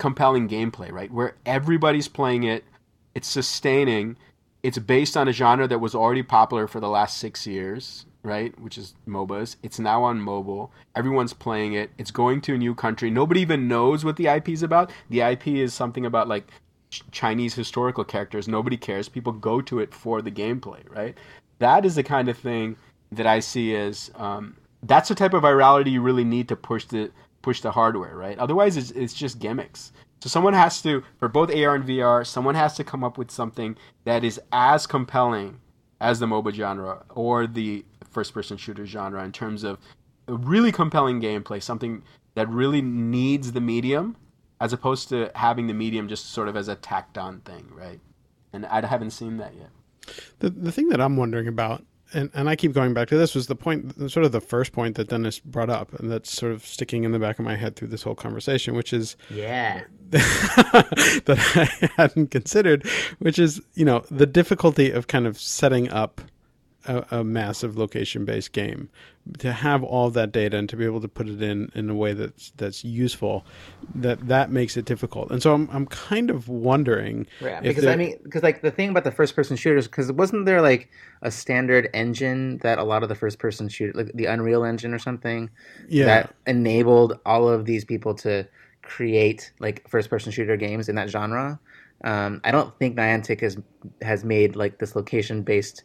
[0.02, 1.12] compelling gameplay, right?
[1.12, 2.66] Where everybody's playing it,
[3.14, 4.18] it's sustaining,
[4.64, 8.60] it's based on a genre that was already popular for the last six years, right?
[8.60, 9.58] Which is MOBAs.
[9.62, 10.72] It's now on mobile.
[10.96, 11.92] Everyone's playing it.
[12.00, 13.12] It's going to a new country.
[13.12, 14.92] Nobody even knows what the IP is about.
[15.12, 16.48] The IP is something about like
[17.12, 18.48] Chinese historical characters.
[18.48, 19.08] Nobody cares.
[19.08, 21.16] People go to it for the gameplay, right?
[21.60, 22.76] That is the kind of thing
[23.12, 26.86] that I see as um, that's the type of virality you really need to push
[26.86, 27.12] the
[27.42, 28.38] push the hardware, right?
[28.38, 29.92] Otherwise, it's, it's just gimmicks.
[30.22, 33.32] So someone has to, for both AR and VR, someone has to come up with
[33.32, 33.76] something
[34.06, 35.60] that is as compelling
[36.00, 39.80] as the MOBA genre or the first-person shooter genre in terms of
[40.28, 42.04] a really compelling gameplay, something
[42.36, 44.16] that really needs the medium,
[44.60, 48.00] as opposed to having the medium just sort of as a tacked-on thing, right?
[48.54, 49.70] And I haven't seen that yet.
[50.40, 53.36] The the thing that I'm wondering about, and, and I keep going back to this,
[53.36, 56.52] was the point, sort of the first point that Dennis brought up, and that's sort
[56.52, 59.84] of sticking in the back of my head through this whole conversation, which is Yeah.
[60.12, 62.86] that I hadn't considered,
[63.20, 66.20] which is you know the difficulty of kind of setting up
[66.86, 68.90] a, a massive location-based game
[69.40, 71.96] to have all that data and to be able to put it in in a
[71.96, 73.46] way that's that's useful.
[73.94, 77.96] That that makes it difficult, and so I'm I'm kind of wondering Yeah, because I
[77.96, 80.90] mean, because like the thing about the first person shooters, because wasn't there like
[81.22, 84.94] a standard engine that a lot of the first person shoot, like the Unreal Engine
[84.94, 85.50] or something,
[85.88, 86.06] yeah.
[86.06, 88.48] that enabled all of these people to
[88.82, 91.60] create like first person shooter games in that genre.
[92.04, 93.58] Um, I don't think Niantic has
[94.02, 95.84] has made like this location based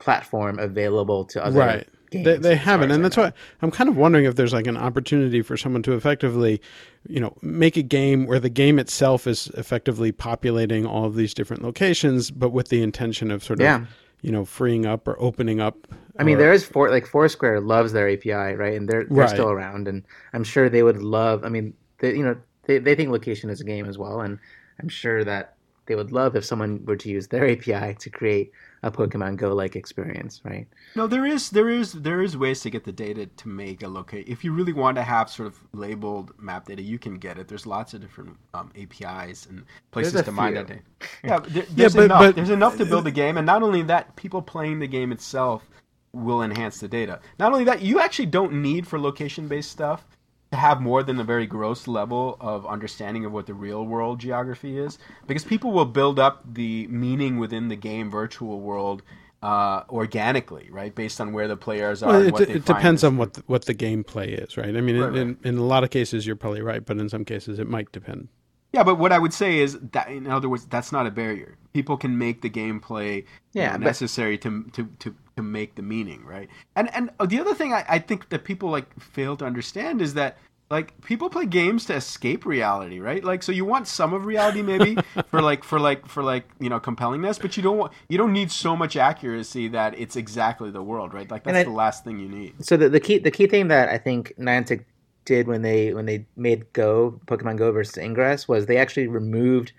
[0.00, 2.24] platform available to other right games.
[2.24, 3.32] they, they haven't and that's why
[3.62, 6.60] i'm kind of wondering if there's like an opportunity for someone to effectively
[7.08, 11.32] you know make a game where the game itself is effectively populating all of these
[11.34, 13.84] different locations but with the intention of sort of Yeah.
[14.22, 15.86] you know freeing up or opening up
[16.18, 18.74] I mean, or- there is for like Foursquare loves their API, right?
[18.76, 19.30] And they're they're Right.
[19.30, 20.02] still around, and
[20.34, 21.44] I'm sure they would love.
[21.44, 22.36] I mean, they you know
[22.66, 24.38] they they think location is a game as well, and
[24.82, 25.54] I'm sure that
[25.86, 29.54] they would love if someone were to use their API to create a Pokemon Go
[29.54, 30.66] like experience, right?
[30.94, 33.88] No, there is there is there is ways to get the data to make a
[33.88, 34.28] locate.
[34.28, 37.48] If you really want to have sort of labeled map data, you can get it.
[37.48, 40.80] There's lots of different um, APIs and places to mine that data.
[41.24, 42.20] Yeah, there, there's but- enough.
[42.20, 45.12] but- there's enough to build a game, and not only that, people playing the game
[45.12, 45.68] itself
[46.12, 47.20] will enhance the data.
[47.38, 50.06] Not only that, you actually don't need for location-based stuff
[50.52, 54.18] to have more than a very gross level of understanding of what the real world
[54.18, 59.02] geography is because people will build up the meaning within the game virtual world
[59.42, 60.94] uh, organically right?
[60.94, 63.16] Based on where the players are well, and it, what they it find depends on
[63.16, 64.76] what the, what the gameplay is right?
[64.76, 67.08] I mean Right, in, in, in a lot of cases you're probably right but in
[67.08, 68.28] some cases it might depend.
[68.72, 71.56] Yeah but what i would say is that in other words that's not a barrier.
[71.72, 75.74] People can make the gameplay you Yeah, know, but- necessary to, to to to make
[75.74, 76.48] the meaning right?
[76.76, 80.14] And and the other thing I, I think that people like fail to understand is
[80.14, 80.38] that
[80.70, 83.24] like people play games to escape reality right?
[83.24, 86.68] Like so you want some of reality maybe for like for like for like you
[86.68, 90.70] know compellingness but you don't want you don't need so much accuracy that it's exactly
[90.70, 91.30] the world right?
[91.30, 92.64] Like that's I- the last thing you need.
[92.64, 94.84] So the, the key the key thing that I think Niantic
[95.24, 99.72] did when they when they made Go Pokemon Go versus Ingress was they actually removed.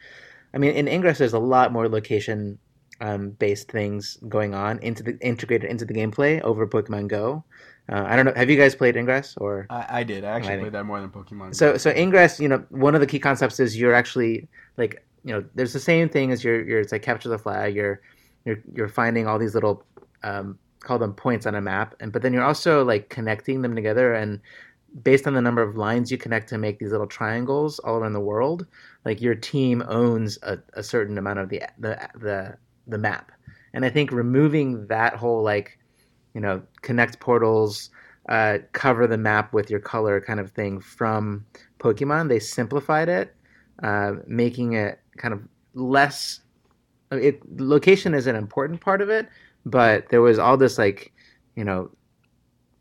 [0.54, 2.60] I mean, in Ingress, there's a lot more location
[3.02, 7.44] um, based things going on into the integrated into the gameplay over Pokemon Go.
[7.92, 8.34] Uh, I don't know.
[8.36, 9.66] Have you guys played Ingress or?
[9.70, 12.64] I, I did I actually played that more than Pokemon So so Ingress, you know,
[12.70, 16.32] one of the key concepts is you're actually like you know, there's the same thing
[16.32, 17.76] as you're you're it's like capture the flag.
[17.76, 18.02] You're
[18.46, 19.84] you're you're finding all these little
[20.24, 23.76] um, call them points on a map, and but then you're also like connecting them
[23.76, 24.40] together and
[25.04, 28.14] based on the number of lines you connect to make these little triangles all around
[28.14, 28.66] the world,
[29.06, 33.32] like your team owns a, a certain amount of the the the the map.
[33.74, 35.78] And I think removing that whole like,
[36.34, 37.90] you know, connect portals,
[38.30, 41.46] uh, cover the map with your color kind of thing from
[41.80, 43.36] Pokemon, they simplified it,
[43.84, 45.42] uh, making it kind of
[45.74, 46.42] less.
[47.12, 49.28] It location is an important part of it,
[49.66, 51.12] but there was all this like,
[51.56, 51.92] you know,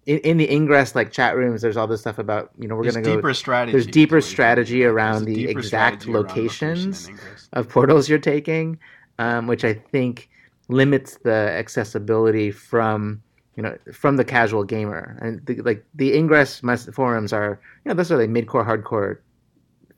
[0.07, 2.85] in, in the ingress like chat rooms, there's all this stuff about you know we're
[2.85, 4.81] there's gonna go deeper strategy there's deeper strategy.
[4.81, 7.11] There's around the exact strategy around location locations
[7.53, 8.79] of portals you're taking,
[9.21, 10.31] um, which I think
[10.71, 13.23] limits the accessibility from
[13.57, 15.19] you know from the casual gamer.
[15.23, 16.61] And the, like the Ingress
[16.95, 19.19] forums are you know those are like mid-core, hardcore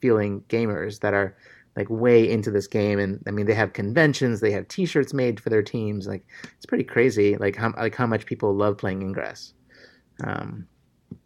[0.00, 1.36] feeling gamers that are
[1.76, 5.40] like way into this game and i mean they have conventions they have t-shirts made
[5.40, 6.24] for their teams like
[6.56, 9.54] it's pretty crazy like how like how much people love playing ingress
[10.24, 10.66] um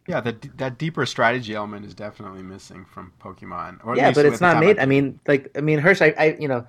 [0.07, 3.85] Yeah, that that deeper strategy element is definitely missing from Pokemon.
[3.85, 6.37] Or yeah but it's not made I- i mean like i mean hersh i, I
[6.39, 6.67] you know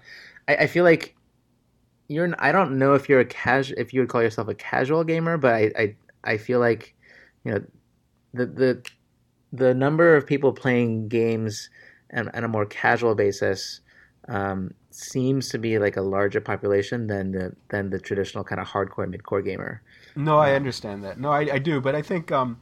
[0.48, 1.17] I, I feel like
[2.08, 5.04] you're i don't know if you're a casual if you would call yourself a casual
[5.04, 6.96] gamer but i i, I feel like
[7.44, 7.64] you know
[8.34, 8.86] the the
[9.54, 11.70] the number of people playing games
[12.14, 13.82] on, on a more casual basis
[14.28, 18.68] um, seems to be like a larger population than the than the traditional kind of
[18.68, 19.82] hardcore midcore gamer.
[20.16, 21.20] No, I understand that.
[21.20, 22.60] No, I, I do, but I think um,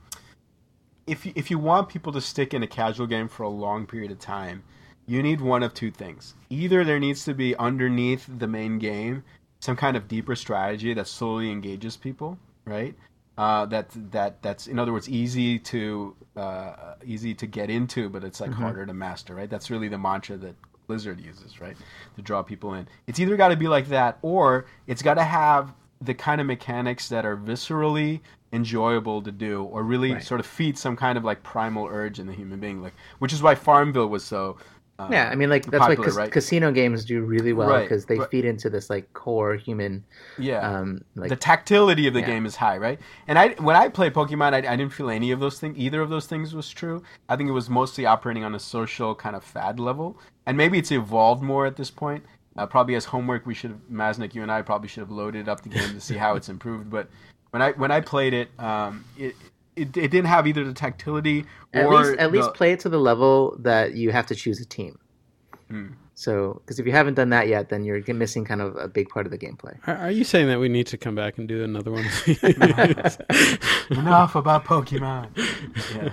[1.08, 3.88] if you, if you want people to stick in a casual game for a long
[3.88, 4.64] period of time,
[5.08, 6.34] you need one of two things.
[6.50, 9.24] Either there needs to be underneath the main game
[9.60, 12.94] some kind of deeper strategy that slowly engages people, right?
[13.38, 18.24] Uh, that that that's in other words easy to uh, easy to get into, but
[18.24, 18.62] it's like Mm-hmm.
[18.62, 19.50] harder to master, right?
[19.50, 20.56] That's really the mantra that
[20.88, 21.76] Blizzard uses, right,
[22.16, 22.88] to draw people in.
[23.08, 26.46] It's either got to be like that, or it's got to have the kind of
[26.48, 28.20] mechanics that are viscerally
[28.54, 30.24] enjoyable to do, or really Right.
[30.24, 33.34] sort of feed some kind of like primal urge in the human being, like which
[33.34, 34.58] is why Farmville was so.
[34.98, 36.32] Uh, Yeah, I mean, like that's why popular, cas- right?
[36.32, 38.30] casino games do really well Right, because they right.
[38.30, 40.04] feed into this like core human,
[40.38, 40.60] yeah.
[40.60, 42.28] um, like the tactility of the Yeah.
[42.28, 42.98] game is high, right?
[43.28, 45.78] And I when I played Pokemon, I, I didn't feel any of those things.
[45.78, 47.04] Either of those things was true.
[47.28, 50.78] I think it was mostly operating on a social kind of fad level, and maybe
[50.78, 52.24] it's evolved more at this point.
[52.58, 55.50] Uh, probably as homework, we should have Masnick, you and I probably should have loaded
[55.50, 56.90] up the game to see how it's improved.
[56.90, 57.10] But
[57.50, 59.36] when I when I played it, um, it,
[59.76, 62.80] it it didn't have either the tactility or at least at least the- play it
[62.82, 65.00] to the level that you have to choose a team.
[65.70, 65.88] Hmm.
[66.18, 69.10] So, because if you haven't done that yet, then you're missing kind of a big
[69.10, 69.78] part of the gameplay.
[69.86, 72.06] Are, are you saying that we need to come back and do another one?
[73.92, 75.28] enough about Pokemon.
[75.94, 76.12] Yeah,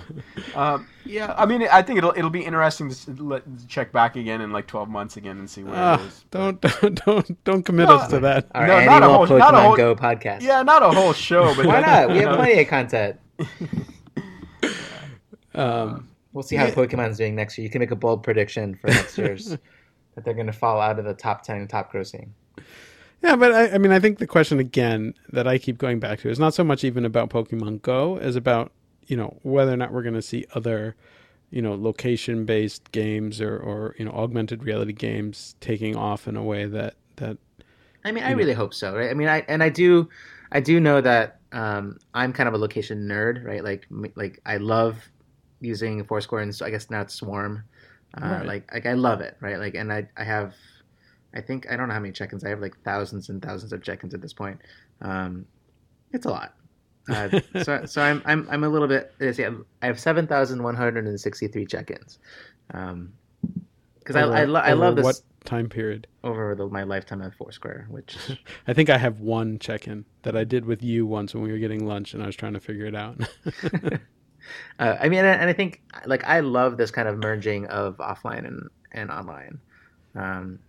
[0.55, 1.33] um, yeah.
[1.37, 4.67] I mean, I think it'll it'll be interesting to let, check back again in like
[4.67, 6.25] twelve months again and see where Ah, it is.
[6.31, 8.47] don't don't don't don't commit No, us to that.
[8.53, 10.41] Our No, not a whole- Pokemon not a whole- Go podcast.
[10.41, 12.09] Yeah, not a whole show, but Why not?
[12.09, 13.19] We have plenty of content.
[15.55, 16.73] Um, We'll see how Yeah.
[16.73, 17.63] Pokemon's doing next year.
[17.63, 19.49] You can make a bold prediction for next year's
[20.15, 22.29] that they're going to fall out of the top ten top grossing.
[23.21, 26.19] Yeah, but I, I mean, I think the question again that I keep going back
[26.21, 28.71] to is not so much even about Pokemon Go as about
[29.05, 30.95] you know whether or not we're going to see other
[31.51, 36.35] you know location based games or or you know augmented reality games taking off in
[36.35, 37.37] a way that that
[38.03, 39.09] I mean, I really hope so, right?
[39.09, 40.09] I mean, I and I do,
[40.51, 43.63] I do know that um, I'm kind of a location nerd, right?
[43.63, 44.97] Like, like I love
[45.61, 47.63] using Foursquare, and so I guess now it's Swarm.
[48.21, 48.45] Uh, Right.
[48.45, 49.57] Like, like I love it, right?
[49.57, 50.53] Like, and I, I have,
[51.33, 52.43] I think I don't know how many check-ins.
[52.43, 54.59] I have like thousands and thousands of check-ins at this point.
[55.01, 55.45] Um,
[56.11, 56.53] it's a lot.
[57.09, 59.11] Uh, so, so I'm, I'm, I'm a little bit.
[59.33, 62.19] see, I'm- have seven thousand one hundred and sixty-three check-ins.
[62.73, 63.13] Um,
[63.99, 66.07] because I, I, lo- I love this what time period.
[66.23, 68.17] over the, my lifetime at Foursquare, which
[68.67, 71.51] I think I have one check in that I did with you once when we
[71.51, 73.17] were getting lunch and I was trying to figure it out.
[74.77, 77.97] Uh, I mean, and and I think like I love this kind of merging of
[77.97, 79.59] offline and, and online.
[80.15, 80.59] Um,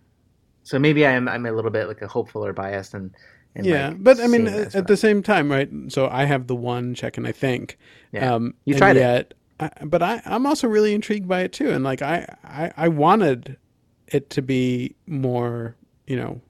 [0.63, 3.13] so maybe I'm I'm a little bit like a hopeful or biased and,
[3.55, 5.69] and yeah, like, but I mean, at, the same time, right?
[5.89, 7.77] So I have the one check in, I think.
[8.11, 8.33] Yeah.
[8.33, 8.99] Um, You and tried it.
[8.99, 11.71] yet, I, but I, I'm also really intrigued by it too.
[11.71, 13.57] And like, I, I, I wanted
[14.07, 15.75] it to be more,
[16.07, 16.41] you know,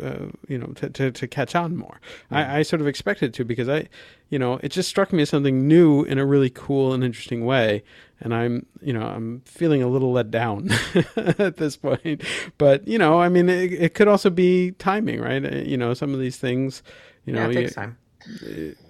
[0.00, 2.00] uh, you know, to, to, to catch on more.
[2.30, 3.88] I, I sort of expected to because I,
[4.28, 7.44] you know, it just struck me as something new in a really cool and interesting
[7.44, 7.82] way.
[8.20, 10.70] And I'm, you know, I'm feeling a little let down
[11.16, 12.22] at this point.
[12.56, 15.44] But you know, I mean, it, it could also be timing, right?
[15.44, 16.82] Uh, You know, some of these things,
[17.24, 17.96] you yeah, know, it you- time.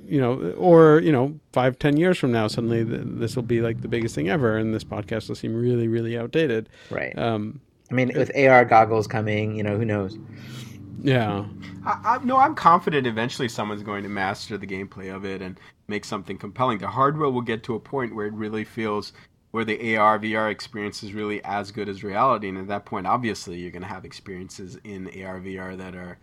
[0.06, 3.60] you know, or you know, five, ten years from now, suddenly th- this will be
[3.62, 6.68] like the biggest thing ever, and this podcast will seem really, really outdated.
[6.90, 7.16] Right.
[7.18, 10.18] Um, I mean, with AR goggles coming, you know, who knows?
[11.02, 11.44] yeah,
[11.84, 15.58] I, I, no, I'm confident eventually someone's going to master the gameplay of it and
[15.88, 16.78] make something compelling.
[16.78, 19.12] The hardware will get to a point where it really feels
[19.50, 23.06] where the AR VR experience is really as good as reality, and at that point,
[23.06, 26.18] obviously, you're going to have experiences in AR VR that are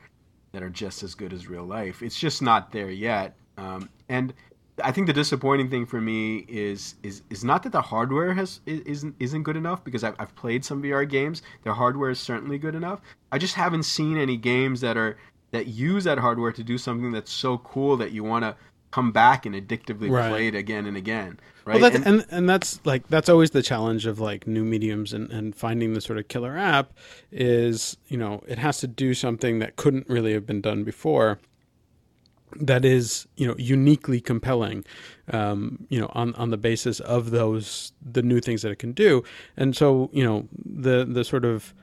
[0.54, 2.02] that are just as good as real life.
[2.02, 4.34] It's just not there yet, um, and
[4.84, 8.60] I think the disappointing thing for me is is is not that the hardware has
[8.66, 11.42] isn't isn't good enough because I've I've played some VR games.
[11.64, 13.02] The hardware is certainly good enough.
[13.32, 15.18] I just haven't seen any games that are
[15.52, 18.56] that use that hardware to do something that's so cool that you want to
[18.92, 20.30] come back and addictively Right.
[20.30, 21.40] play it again and again.
[21.66, 21.82] Right?
[21.82, 25.12] well, that's, And- and, and that's like that's always the challenge of like new mediums
[25.14, 26.94] and, and finding the sort of killer app
[27.32, 31.40] is you know it has to do something that couldn't really have been done before
[32.56, 34.86] that is you know uniquely compelling
[35.32, 38.94] um, you know on on the basis of those the new things that it can
[38.94, 39.24] do.
[39.56, 41.74] And so you know the the sort of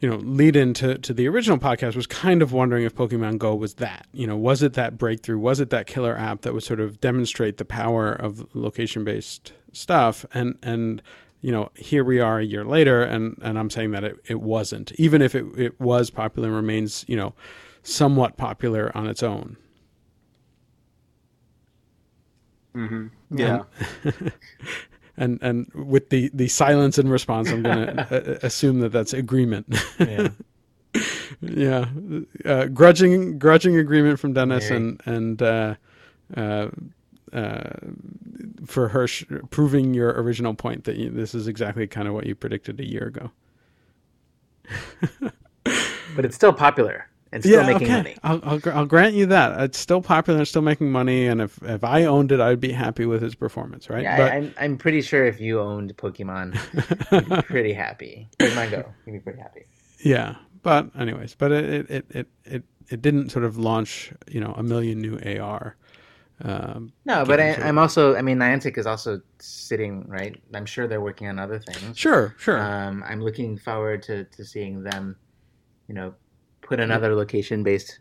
[0.00, 3.54] you know lead into to the original podcast was kind of wondering if Pokemon Go
[3.54, 4.06] was that.
[4.12, 5.38] You know was it that breakthrough?
[5.38, 9.52] Was it that killer app that would sort of demonstrate the power of location based
[9.72, 10.24] stuff?
[10.32, 11.02] And and
[11.40, 14.40] you know here we are a year later and and I'm saying that it, it
[14.40, 17.34] wasn't even if it, it was popular and remains you know
[17.82, 19.56] somewhat popular on its own
[22.78, 23.10] Mhm.
[23.30, 23.62] yeah.
[25.16, 29.66] and and with the the silence in response i'm going to assume that that's agreement
[29.98, 30.28] Yeah.
[31.40, 31.84] yeah,
[32.46, 34.76] uh, grudging grudging agreement from Dennis Very.
[34.80, 35.74] and and uh,
[36.36, 36.68] uh,
[37.32, 37.70] uh,
[38.64, 42.34] for Hersh proving your original point that you, this is exactly kind of what you
[42.34, 43.30] predicted a year ago.
[46.16, 48.16] But it's still popular and still making money.
[48.22, 51.26] I'll, I'll I'll grant you that it's still popular and still making money.
[51.26, 54.02] And if if I owned it, I'd be happy with its performance, right?
[54.02, 56.54] Yeah, but I, I'm I'm pretty sure if you owned Pokemon,
[57.12, 58.28] you'd be pretty happy.
[58.38, 59.66] Pokemon Go, you'd be pretty happy.
[60.04, 64.40] yeah, but anyways, but it it it it it, it didn't sort of launch you
[64.40, 65.76] know a million new AR.
[66.40, 68.14] Um, No, but I, I'm also.
[68.14, 70.40] I mean, Niantic is also sitting right.
[70.54, 71.98] I'm sure they're working on other things.
[71.98, 72.60] sure, sure.
[72.60, 75.16] Um, I'm looking forward to, to seeing them,
[75.88, 76.14] you know,
[76.68, 77.98] put another location-based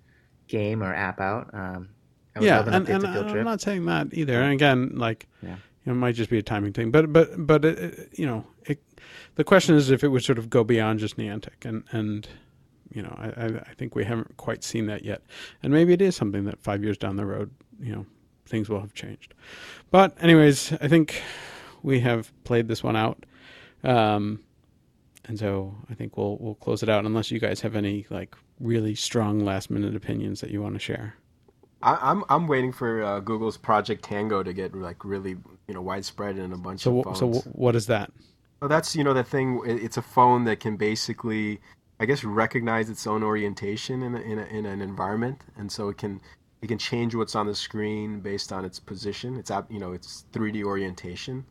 [0.47, 1.49] game or app out.
[1.53, 1.89] Um,
[2.35, 4.39] I yeah, and, and I'm not saying that either.
[4.41, 5.49] And again, like, Yeah.
[5.55, 6.91] you know, it might just be a timing thing.
[6.91, 8.79] But but but it, it- you know, it,
[9.35, 12.27] the question is if it would sort of go beyond just Niantic, and and
[12.93, 15.21] you know, I, I I think we haven't quite seen that yet.
[15.63, 17.49] And maybe it is something that five years down the road,
[17.79, 18.05] you know,
[18.45, 19.33] things will have changed.
[19.91, 21.21] But anyways, I think
[21.83, 23.25] we have played this one out.
[23.83, 24.41] Um,
[25.27, 28.35] and so I think we'll we'll close it out unless you guys have any like
[28.59, 31.15] really strong last minute opinions that you want to share.
[31.81, 35.81] I, I'm I'm waiting for uh, Google's Project Tango to get like really you know
[35.81, 37.19] widespread in a bunch So of phones.
[37.19, 38.11] so wh- what is that?
[38.61, 39.61] Well, that's you know the thing.
[39.65, 41.59] It's a phone that can basically,
[41.99, 45.89] I guess, recognize its own orientation in a, in, a, in an environment, and so
[45.89, 46.19] it can
[46.63, 49.37] it can change what's on the screen based on its position.
[49.37, 51.45] It's app- you know its 3D orientation,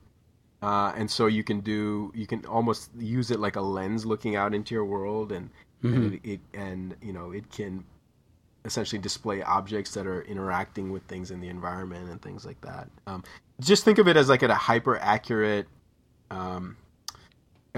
[0.63, 4.37] uh, and so you can do you can almost use it like a lens looking
[4.37, 5.51] out into your world, and
[5.83, 7.85] and it, it and you know it can
[8.65, 12.89] essentially display objects that are interacting with things in the environment and things like that.
[13.07, 13.23] Um,
[13.61, 15.69] just think of it as like a hyper accurate
[16.31, 16.77] um,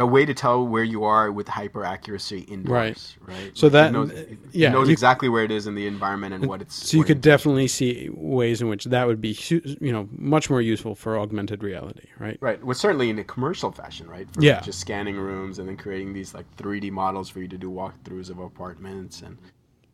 [0.01, 3.37] a way to tell where you are with hyper accuracy indoors, right?
[3.37, 3.51] Right.
[3.55, 5.87] So Like, that- it knows, it, yeah, knows you- exactly where it is in the
[5.87, 6.75] environment and what it's.
[6.75, 9.37] So you could definitely see ways in which that would be,
[9.81, 12.39] you know, much more useful for augmented reality, right?
[12.41, 12.63] Right.
[12.65, 14.27] Well, certainly in a commercial fashion, right?
[14.33, 14.61] For Yeah.
[14.61, 18.31] Just scanning rooms and then creating these like 3D models for you to do walkthroughs
[18.31, 19.37] of apartments and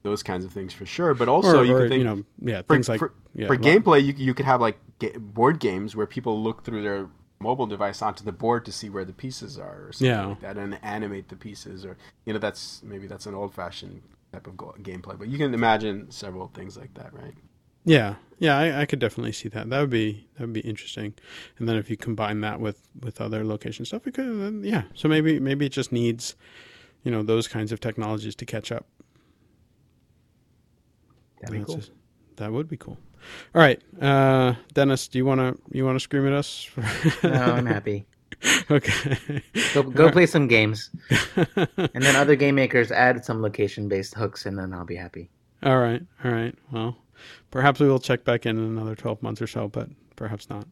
[0.03, 1.15] those kinds of things for sure.
[1.15, 3.57] But also Or, you could think you know, yeah, for, things like for, yeah, for
[3.57, 4.79] lo- gameplay, you you could have like
[5.19, 7.07] board games where people look through their
[7.49, 10.27] mobile device onto the board to see where the pieces are, or something Yeah.
[10.27, 13.97] like that, and animate the pieces, or you know, that's maybe that's an old-fashioned
[14.33, 15.17] type of go- gameplay.
[15.19, 17.35] But you can imagine several things like that, right?
[17.87, 19.69] Yeah, yeah, I, I could definitely see that.
[19.71, 21.13] That would be that would be interesting.
[21.59, 24.85] And then if you combine that with with other location stuff, it could, then, yeah.
[24.95, 26.35] So maybe maybe it just needs,
[27.05, 28.87] you know, those kinds of technologies to catch up.
[31.41, 31.77] That'd be cool.
[31.77, 31.93] just-
[32.37, 32.99] that would be cool.
[33.55, 36.69] All right, uh, Dennis, do you want to you want to scream at us?
[37.23, 38.07] No, I'm happy.
[38.71, 39.43] okay.
[39.73, 40.91] Go go play some games,
[41.37, 45.31] and then other game makers add some location-based hooks, and then I'll be happy.
[45.63, 46.55] All right, all right.
[46.73, 46.97] Well,
[47.51, 50.67] perhaps we will check back in in another twelve months or so, but perhaps not.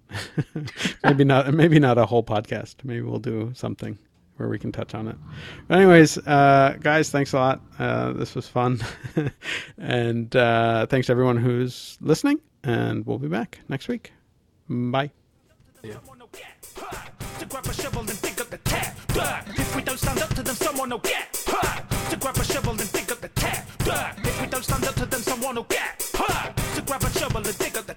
[1.05, 1.53] maybe not.
[1.55, 2.77] Maybe not a whole podcast.
[2.85, 3.99] Maybe we'll do something
[4.37, 5.17] where we can touch on it.
[5.69, 7.61] But anyways, uh, guys, thanks a lot.
[7.79, 8.81] Uh, this was fun,
[9.79, 12.41] and uh, thanks to everyone who's listening.
[12.65, 14.13] And we'll be back next week.
[14.69, 15.11] Bye.
[18.65, 19.43] Tap dirt.
[19.59, 22.11] If we don't stand up to them, someone will get hurt.
[22.11, 23.67] To grab a shovel and dig up the tap.
[24.25, 26.57] If we don't stand up to them, someone will get hurt.
[26.77, 27.95] To grab a shovel and dig up the